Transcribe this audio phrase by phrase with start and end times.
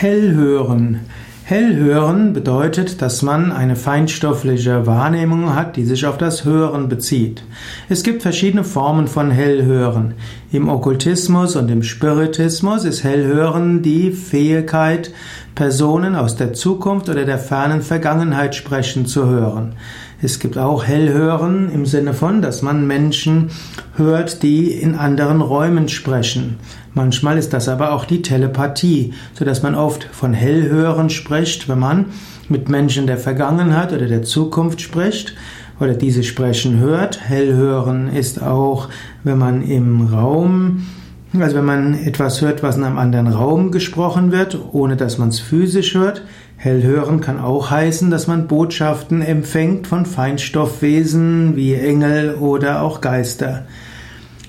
[0.00, 1.00] Hellhören.
[1.42, 7.42] Hellhören bedeutet, dass man eine feinstoffliche Wahrnehmung hat, die sich auf das Hören bezieht.
[7.88, 10.14] Es gibt verschiedene Formen von Hellhören.
[10.52, 15.10] Im Okkultismus und im Spiritismus ist Hellhören die Fähigkeit,
[15.58, 19.74] Personen aus der Zukunft oder der fernen Vergangenheit sprechen zu hören.
[20.22, 23.50] Es gibt auch Hellhören im Sinne von, dass man Menschen
[23.96, 26.60] hört, die in anderen Räumen sprechen.
[26.94, 31.80] Manchmal ist das aber auch die Telepathie, so dass man oft von Hellhören spricht, wenn
[31.80, 32.04] man
[32.48, 35.34] mit Menschen der Vergangenheit oder der Zukunft spricht
[35.80, 37.20] oder diese sprechen hört.
[37.28, 38.90] Hellhören ist auch,
[39.24, 40.86] wenn man im Raum
[41.34, 45.28] also wenn man etwas hört, was in einem anderen Raum gesprochen wird, ohne dass man
[45.28, 46.22] es physisch hört.
[46.56, 53.66] Hellhören kann auch heißen, dass man Botschaften empfängt von Feinstoffwesen wie Engel oder auch Geister.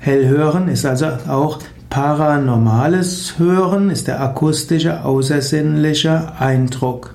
[0.00, 7.14] Hellhören ist also auch paranormales Hören, ist der akustische, außersinnliche Eindruck.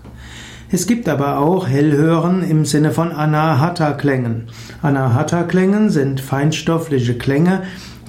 [0.72, 4.48] Es gibt aber auch Hellhören im Sinne von Anahata-Klängen.
[4.82, 7.64] Anahata-Klängen sind feinstoffliche Klänge,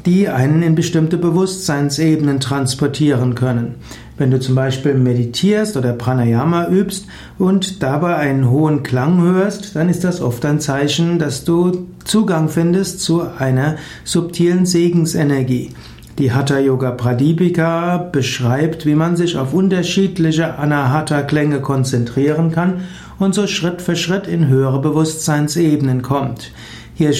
[0.07, 3.77] die einen in bestimmte Bewusstseinsebenen transportieren können.
[4.17, 7.07] Wenn du zum Beispiel meditierst oder Pranayama übst
[7.39, 12.49] und dabei einen hohen Klang hörst, dann ist das oft ein Zeichen, dass du Zugang
[12.49, 15.71] findest zu einer subtilen Segensenergie.
[16.19, 22.83] Die Hatha Yoga Pradipika beschreibt, wie man sich auf unterschiedliche Anahata-Klänge konzentrieren kann
[23.19, 26.53] und so Schritt für Schritt in höhere Bewusstseinsebenen kommt.
[27.01, 27.15] Hier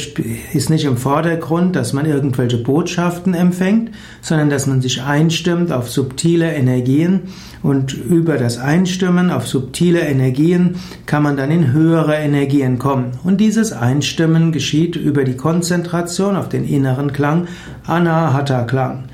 [0.53, 5.91] ist nicht im Vordergrund, dass man irgendwelche Botschaften empfängt, sondern dass man sich einstimmt auf
[5.91, 7.23] subtile Energien
[7.63, 10.75] und über das Einstimmen auf subtile Energien
[11.07, 13.13] kann man dann in höhere Energien kommen.
[13.25, 17.49] Und dieses Einstimmen geschieht über die Konzentration auf den inneren Klang,
[17.87, 19.05] Anahata Klang.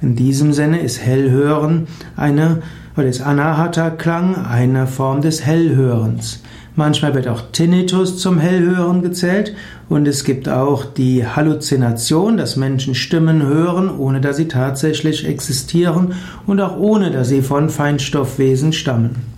[0.00, 2.62] In diesem Sinne ist Hellhören eine,
[2.96, 6.42] oder ist Anahata Klang eine Form des Hellhörens.
[6.76, 9.54] Manchmal wird auch Tinnitus zum Hellhören gezählt
[9.88, 16.14] und es gibt auch die Halluzination, dass Menschen Stimmen hören, ohne dass sie tatsächlich existieren
[16.46, 19.34] und auch ohne dass sie von Feinstoffwesen stammen.